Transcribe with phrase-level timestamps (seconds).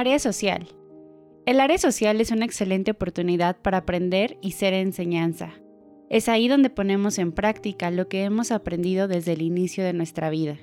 [0.00, 0.66] Área social.
[1.44, 5.52] El área social es una excelente oportunidad para aprender y ser enseñanza.
[6.08, 10.30] Es ahí donde ponemos en práctica lo que hemos aprendido desde el inicio de nuestra
[10.30, 10.56] vida,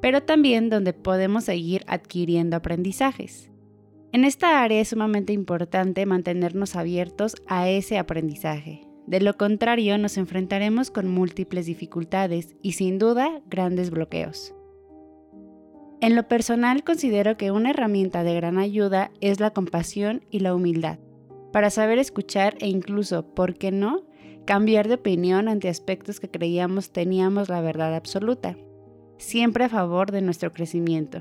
[0.00, 3.50] pero también donde podemos seguir adquiriendo aprendizajes.
[4.10, 8.88] En esta área es sumamente importante mantenernos abiertos a ese aprendizaje.
[9.06, 14.54] De lo contrario, nos enfrentaremos con múltiples dificultades y sin duda grandes bloqueos.
[16.02, 20.52] En lo personal considero que una herramienta de gran ayuda es la compasión y la
[20.52, 20.98] humildad,
[21.52, 24.02] para saber escuchar e incluso, ¿por qué no?,
[24.44, 28.56] cambiar de opinión ante aspectos que creíamos teníamos la verdad absoluta,
[29.16, 31.20] siempre a favor de nuestro crecimiento.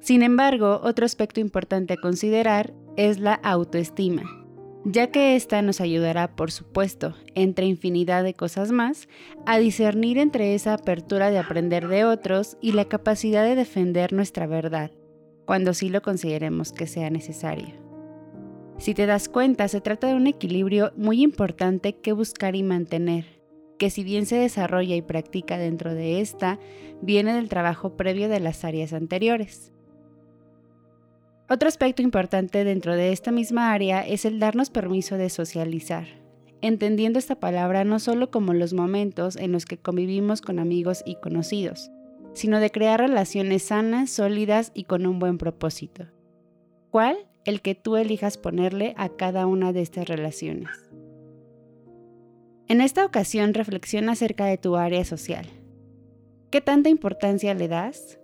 [0.00, 4.41] Sin embargo, otro aspecto importante a considerar es la autoestima,
[4.84, 9.08] ya que ésta nos ayudará, por supuesto, entre infinidad de cosas más,
[9.46, 14.46] a discernir entre esa apertura de aprender de otros y la capacidad de defender nuestra
[14.46, 14.90] verdad,
[15.46, 17.82] cuando sí lo consideremos que sea necesario.
[18.78, 23.40] Si te das cuenta, se trata de un equilibrio muy importante que buscar y mantener,
[23.78, 26.58] que si bien se desarrolla y practica dentro de esta,
[27.00, 29.71] viene del trabajo previo de las áreas anteriores.
[31.48, 36.06] Otro aspecto importante dentro de esta misma área es el darnos permiso de socializar,
[36.60, 41.16] entendiendo esta palabra no solo como los momentos en los que convivimos con amigos y
[41.16, 41.90] conocidos,
[42.32, 46.06] sino de crear relaciones sanas, sólidas y con un buen propósito.
[46.90, 47.16] ¿Cuál?
[47.44, 50.70] El que tú elijas ponerle a cada una de estas relaciones.
[52.68, 55.46] En esta ocasión reflexiona acerca de tu área social.
[56.50, 58.20] ¿Qué tanta importancia le das?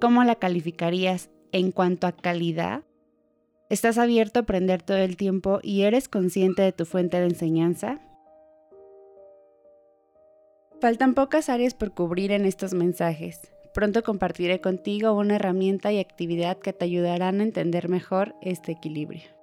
[0.00, 2.82] ¿Cómo la calificarías en cuanto a calidad?
[3.70, 8.00] ¿Estás abierto a aprender todo el tiempo y eres consciente de tu fuente de enseñanza?
[10.80, 13.52] Faltan pocas áreas por cubrir en estos mensajes.
[13.72, 19.41] Pronto compartiré contigo una herramienta y actividad que te ayudarán a entender mejor este equilibrio.